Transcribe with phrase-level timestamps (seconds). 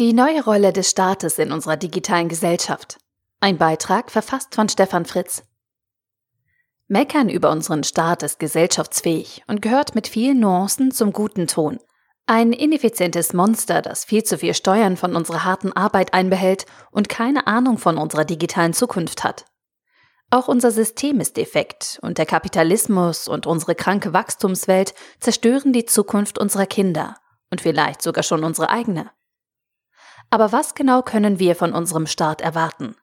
[0.00, 2.96] Die neue Rolle des Staates in unserer digitalen Gesellschaft.
[3.38, 5.42] Ein Beitrag verfasst von Stefan Fritz.
[6.88, 11.80] Meckern über unseren Staat ist gesellschaftsfähig und gehört mit vielen Nuancen zum guten Ton.
[12.24, 17.46] Ein ineffizientes Monster, das viel zu viel Steuern von unserer harten Arbeit einbehält und keine
[17.46, 19.44] Ahnung von unserer digitalen Zukunft hat.
[20.30, 26.38] Auch unser System ist defekt und der Kapitalismus und unsere kranke Wachstumswelt zerstören die Zukunft
[26.38, 27.18] unserer Kinder
[27.50, 29.10] und vielleicht sogar schon unsere eigene.
[30.30, 32.96] Aber was genau können wir von unserem Staat erwarten?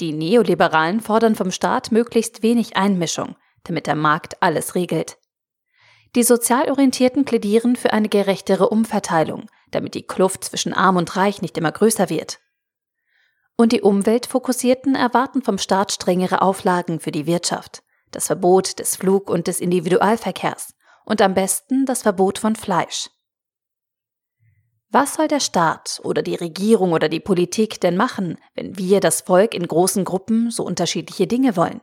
[0.00, 5.18] Die Neoliberalen fordern vom Staat möglichst wenig Einmischung, damit der Markt alles regelt.
[6.14, 11.58] Die Sozialorientierten plädieren für eine gerechtere Umverteilung, damit die Kluft zwischen Arm und Reich nicht
[11.58, 12.38] immer größer wird.
[13.56, 17.82] Und die Umweltfokussierten erwarten vom Staat strengere Auflagen für die Wirtschaft,
[18.12, 20.74] das Verbot des Flug- und des Individualverkehrs
[21.04, 23.10] und am besten das Verbot von Fleisch.
[24.90, 29.20] Was soll der Staat oder die Regierung oder die Politik denn machen, wenn wir, das
[29.20, 31.82] Volk, in großen Gruppen so unterschiedliche Dinge wollen?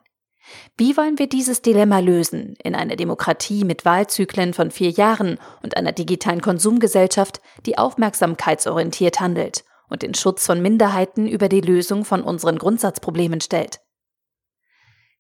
[0.76, 5.78] Wie wollen wir dieses Dilemma lösen in einer Demokratie mit Wahlzyklen von vier Jahren und
[5.78, 12.24] einer digitalen Konsumgesellschaft, die aufmerksamkeitsorientiert handelt und den Schutz von Minderheiten über die Lösung von
[12.24, 13.82] unseren Grundsatzproblemen stellt?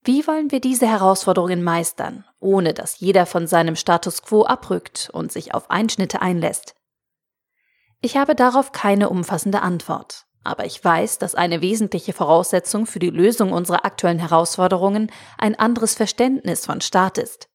[0.03, 5.31] Wie wollen wir diese Herausforderungen meistern, ohne dass jeder von seinem Status quo abrückt und
[5.31, 6.75] sich auf Einschnitte einlässt?
[8.01, 13.09] Ich habe darauf keine umfassende Antwort, aber ich weiß, dass eine wesentliche Voraussetzung für die
[13.09, 17.49] Lösung unserer aktuellen Herausforderungen ein anderes Verständnis von Staat ist.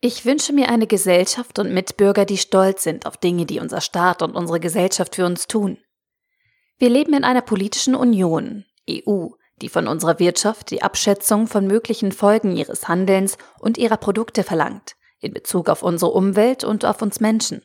[0.00, 4.22] Ich wünsche mir eine Gesellschaft und Mitbürger, die stolz sind auf Dinge, die unser Staat
[4.22, 5.78] und unsere Gesellschaft für uns tun.
[6.78, 9.28] Wir leben in einer politischen Union, EU,
[9.62, 14.96] die von unserer Wirtschaft die Abschätzung von möglichen Folgen ihres Handelns und ihrer Produkte verlangt,
[15.18, 17.62] in Bezug auf unsere Umwelt und auf uns Menschen.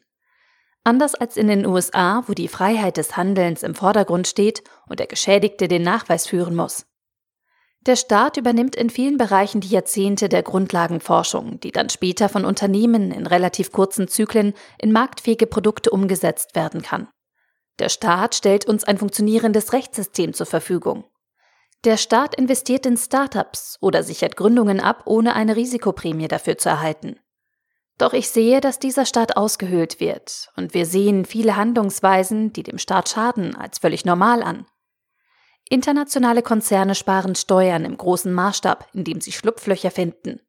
[0.84, 5.08] Anders als in den USA, wo die Freiheit des Handelns im Vordergrund steht und der
[5.08, 6.86] Geschädigte den Nachweis führen muss.
[7.86, 13.12] Der Staat übernimmt in vielen Bereichen die Jahrzehnte der Grundlagenforschung, die dann später von Unternehmen
[13.12, 17.08] in relativ kurzen Zyklen in marktfähige Produkte umgesetzt werden kann.
[17.80, 21.06] Der Staat stellt uns ein funktionierendes Rechtssystem zur Verfügung.
[21.84, 27.20] Der Staat investiert in Startups oder sichert Gründungen ab, ohne eine Risikoprämie dafür zu erhalten.
[28.02, 32.80] Doch ich sehe, dass dieser Staat ausgehöhlt wird, und wir sehen viele Handlungsweisen, die dem
[32.80, 34.66] Staat schaden, als völlig normal an.
[35.70, 40.40] Internationale Konzerne sparen Steuern im großen Maßstab, indem sie Schlupflöcher finden.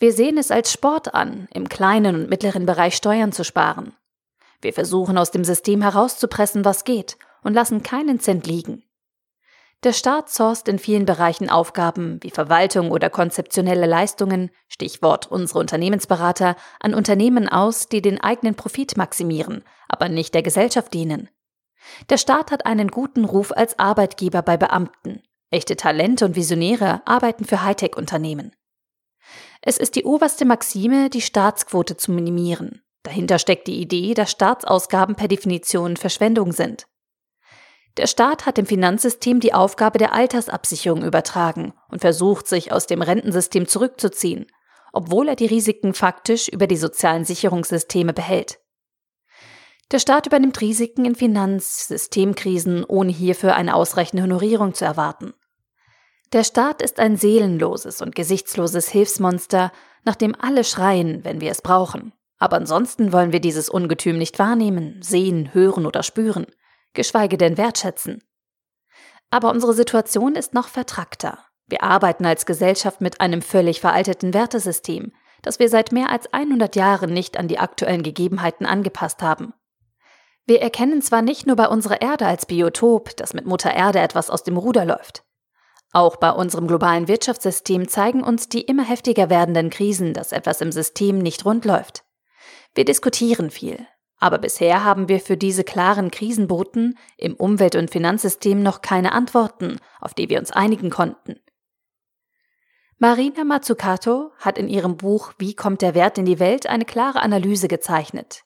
[0.00, 3.94] Wir sehen es als Sport an, im kleinen und mittleren Bereich Steuern zu sparen.
[4.60, 8.82] Wir versuchen aus dem System herauszupressen, was geht, und lassen keinen Cent liegen.
[9.84, 16.56] Der Staat sourced in vielen Bereichen Aufgaben wie Verwaltung oder konzeptionelle Leistungen, Stichwort unsere Unternehmensberater,
[16.80, 21.28] an Unternehmen aus, die den eigenen Profit maximieren, aber nicht der Gesellschaft dienen.
[22.08, 25.22] Der Staat hat einen guten Ruf als Arbeitgeber bei Beamten.
[25.50, 28.56] Echte Talente und Visionäre arbeiten für Hightech-Unternehmen.
[29.60, 32.82] Es ist die oberste Maxime, die Staatsquote zu minimieren.
[33.02, 36.86] Dahinter steckt die Idee, dass Staatsausgaben per Definition Verschwendung sind.
[37.96, 43.02] Der Staat hat dem Finanzsystem die Aufgabe der Altersabsicherung übertragen und versucht, sich aus dem
[43.02, 44.46] Rentensystem zurückzuziehen,
[44.92, 48.58] obwohl er die Risiken faktisch über die sozialen Sicherungssysteme behält.
[49.92, 55.34] Der Staat übernimmt Risiken in Finanzsystemkrisen, ohne hierfür eine ausreichende Honorierung zu erwarten.
[56.32, 59.70] Der Staat ist ein seelenloses und gesichtsloses Hilfsmonster,
[60.04, 62.12] nach dem alle schreien, wenn wir es brauchen.
[62.38, 66.46] Aber ansonsten wollen wir dieses Ungetüm nicht wahrnehmen, sehen, hören oder spüren
[66.94, 68.22] geschweige denn wertschätzen.
[69.30, 71.38] Aber unsere Situation ist noch vertrackter.
[71.66, 75.12] Wir arbeiten als Gesellschaft mit einem völlig veralteten Wertesystem,
[75.42, 79.54] das wir seit mehr als 100 Jahren nicht an die aktuellen Gegebenheiten angepasst haben.
[80.46, 84.28] Wir erkennen zwar nicht nur bei unserer Erde als Biotop, dass mit Mutter Erde etwas
[84.28, 85.24] aus dem Ruder läuft.
[85.92, 90.72] Auch bei unserem globalen Wirtschaftssystem zeigen uns die immer heftiger werdenden Krisen, dass etwas im
[90.72, 92.04] System nicht rund läuft.
[92.74, 93.86] Wir diskutieren viel,
[94.18, 99.78] aber bisher haben wir für diese klaren Krisenboten im Umwelt- und Finanzsystem noch keine Antworten,
[100.00, 101.40] auf die wir uns einigen konnten.
[102.98, 107.20] Marina Mazzucato hat in ihrem Buch Wie kommt der Wert in die Welt eine klare
[107.20, 108.44] Analyse gezeichnet.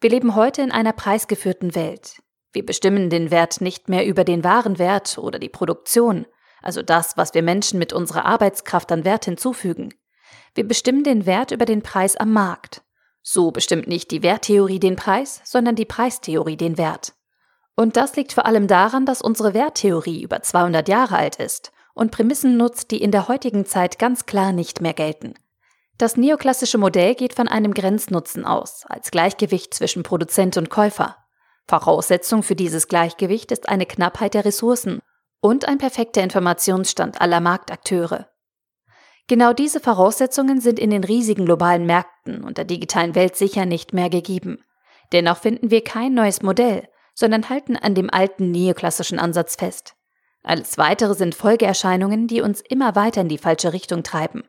[0.00, 2.20] Wir leben heute in einer preisgeführten Welt.
[2.52, 6.26] Wir bestimmen den Wert nicht mehr über den wahren Wert oder die Produktion,
[6.62, 9.94] also das, was wir Menschen mit unserer Arbeitskraft an Wert hinzufügen.
[10.54, 12.82] Wir bestimmen den Wert über den Preis am Markt.
[13.28, 17.12] So bestimmt nicht die Werttheorie den Preis, sondern die Preistheorie den Wert.
[17.74, 22.12] Und das liegt vor allem daran, dass unsere Werttheorie über 200 Jahre alt ist und
[22.12, 25.34] Prämissen nutzt, die in der heutigen Zeit ganz klar nicht mehr gelten.
[25.98, 31.16] Das neoklassische Modell geht von einem Grenznutzen aus, als Gleichgewicht zwischen Produzent und Käufer.
[31.66, 35.00] Voraussetzung für dieses Gleichgewicht ist eine Knappheit der Ressourcen
[35.40, 38.28] und ein perfekter Informationsstand aller Marktakteure.
[39.28, 43.92] Genau diese Voraussetzungen sind in den riesigen globalen Märkten und der digitalen Welt sicher nicht
[43.92, 44.64] mehr gegeben.
[45.12, 49.94] Dennoch finden wir kein neues Modell, sondern halten an dem alten neoklassischen Ansatz fest.
[50.42, 54.44] Alles weitere sind Folgeerscheinungen, die uns immer weiter in die falsche Richtung treiben.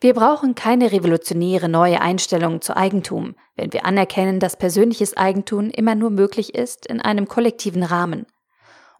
[0.00, 5.94] Wir brauchen keine revolutionäre neue Einstellung zu Eigentum, wenn wir anerkennen, dass persönliches Eigentum immer
[5.94, 8.24] nur möglich ist in einem kollektiven Rahmen.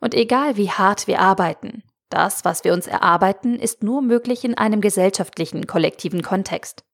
[0.01, 1.80] Und egal wie hart wir arbeiten,
[2.11, 6.85] das, was wir uns erarbeiten, ist nur möglich in einem gesellschaftlichen, kollektiven Kontext.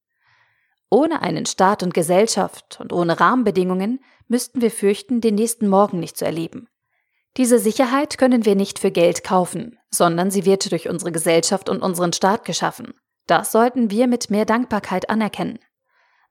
[0.91, 6.17] Ohne einen Staat und Gesellschaft und ohne Rahmenbedingungen müssten wir fürchten, den nächsten Morgen nicht
[6.17, 6.69] zu erleben.
[7.37, 11.83] Diese Sicherheit können wir nicht für Geld kaufen, sondern sie wird durch unsere Gesellschaft und
[11.83, 12.95] unseren Staat geschaffen.
[13.27, 15.59] Das sollten wir mit mehr Dankbarkeit anerkennen.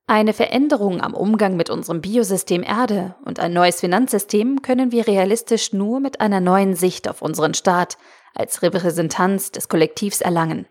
[0.07, 5.73] Eine Veränderung am Umgang mit unserem Biosystem Erde und ein neues Finanzsystem können wir realistisch
[5.73, 7.97] nur mit einer neuen Sicht auf unseren Staat
[8.35, 10.67] als Repräsentanz des Kollektivs erlangen.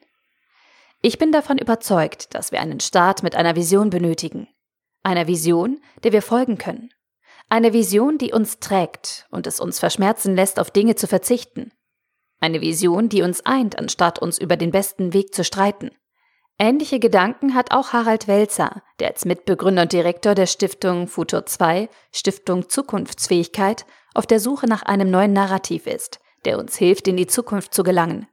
[1.03, 4.49] Ich bin davon überzeugt, dass wir einen Staat mit einer Vision benötigen.
[5.03, 6.91] Einer Vision, der wir folgen können.
[7.51, 11.73] Eine Vision, die uns trägt und es uns verschmerzen lässt, auf Dinge zu verzichten.
[12.41, 15.91] Eine Vision, die uns eint, anstatt uns über den besten Weg zu streiten.
[16.59, 21.89] Ähnliche Gedanken hat auch Harald Welzer, der als Mitbegründer und Direktor der Stiftung Futur 2,
[22.13, 23.85] Stiftung Zukunftsfähigkeit,
[24.15, 27.83] auf der Suche nach einem neuen Narrativ ist, der uns hilft, in die Zukunft zu
[27.83, 28.27] gelangen.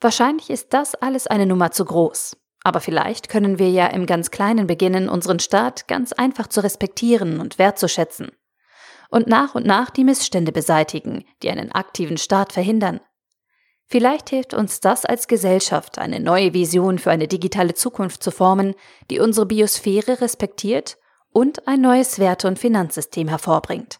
[0.00, 2.36] Wahrscheinlich ist das alles eine Nummer zu groß.
[2.62, 7.40] Aber vielleicht können wir ja im ganz Kleinen beginnen, unseren Staat ganz einfach zu respektieren
[7.40, 8.32] und wertzuschätzen.
[9.10, 13.00] Und nach und nach die Missstände beseitigen, die einen aktiven Staat verhindern.
[13.86, 18.74] Vielleicht hilft uns das als Gesellschaft, eine neue Vision für eine digitale Zukunft zu formen,
[19.10, 20.96] die unsere Biosphäre respektiert
[21.32, 23.99] und ein neues Werte- und Finanzsystem hervorbringt.